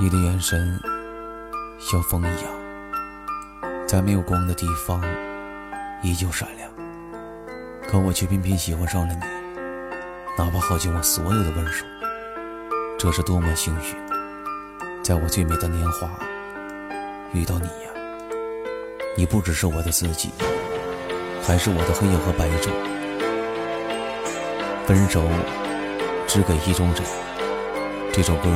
[0.00, 0.80] 你的眼神
[1.78, 4.98] 像风一样，在没有光的地方
[6.02, 6.70] 依旧闪亮，
[7.86, 9.20] 可我却偏偏喜欢上了你，
[10.38, 11.84] 哪怕耗尽我所有的温柔。
[12.98, 13.94] 这是多么幸运，
[15.02, 16.08] 在我最美的年华
[17.34, 17.90] 遇到你呀！
[19.18, 20.30] 你不只是我的自己，
[21.42, 22.70] 还是我的黑夜和白昼。
[24.86, 25.22] 分手
[26.26, 27.02] 只给意中人，
[28.14, 28.48] 这首歌。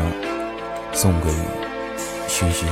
[0.94, 1.28] 送给
[2.28, 2.64] 徐徐。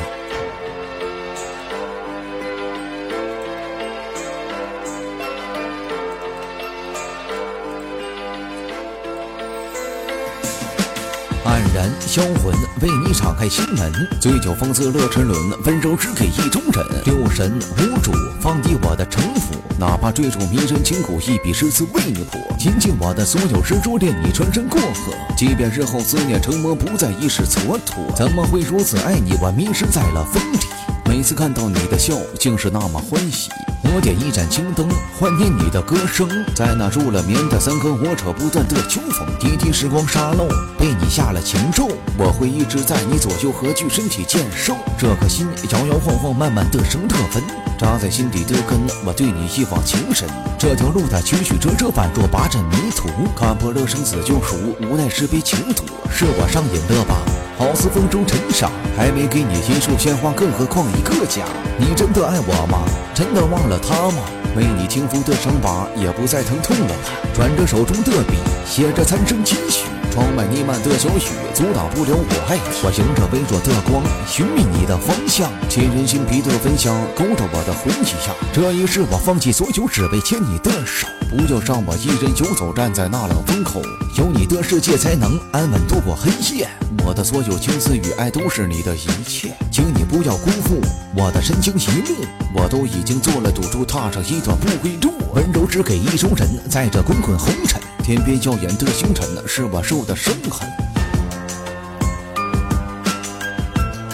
[11.45, 13.93] 黯然销魂，为你敞开心门。
[14.21, 16.87] 醉酒风肆乐沉沦，温柔只给意中人。
[17.05, 19.52] 六神无主，放低我的城府，
[19.83, 22.39] 哪怕追逐迷人情苦，一笔诗词为你谱。
[22.57, 25.13] 倾尽我的所有执着，恋你穿山过河。
[25.37, 29.33] 即便日后思念成魔，不再一世蹉跎，怎么会如此爱你？
[29.43, 30.82] 我迷失在了风里。
[31.13, 33.51] 每次看到你的笑，竟是那么欢喜。
[33.83, 34.89] 我点一盏青灯，
[35.21, 36.27] 怀念你的歌声。
[36.55, 41.87] 在那入了眠的三更，我扯不断的秋风，滴滴时光沙漏，被你下了情咒。
[42.17, 44.75] 我会一直在你左右，何惧身体渐瘦？
[44.97, 47.43] 这颗心摇摇晃晃，慢慢的生特分，
[47.79, 48.81] 扎在心底的根。
[49.05, 50.27] 我对你一往情深，
[50.59, 53.11] 这条路它曲曲折折，宛若八阵迷途。
[53.37, 57.19] 看破了生死救赎，无奈是被情毒，是我上瘾了吧？
[57.63, 61.45] 好似风中尘沙，还没给你一束鲜花，更何况一个家？
[61.79, 62.83] 你真的爱我吗？
[63.15, 64.25] 真的忘了他吗？
[64.57, 67.31] 为你听风的伤疤，也不再疼痛了吧？
[67.33, 68.35] 转着手中的笔，
[68.67, 69.85] 写着残生期许。
[70.11, 71.23] 窗外弥漫的小雨，
[71.55, 72.83] 阻挡不了我爱你。
[72.83, 75.49] 我迎着微弱的光，寻觅你的方向。
[75.71, 78.35] 沁人心脾的芬香，勾着我的魂一样。
[78.53, 81.07] 这一世我放弃所有，只为牵你的手。
[81.31, 83.81] 不要让我一人游走，站在那冷风口。
[84.19, 86.69] 有你的世界，才能安稳度过黑夜。
[87.05, 90.81] 我的所有情思与爱都是你的一切，请你不要辜负
[91.17, 92.25] 我的深情一幕。
[92.55, 95.13] 我都已经做了赌注，踏上一段不归路。
[95.35, 100.69] 温柔只给意中人，在这滚滚红尘，天边耀眼的星辰，是我受的伤痕。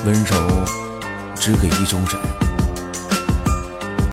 [0.06, 0.64] 温柔
[1.36, 2.47] 只给意中人。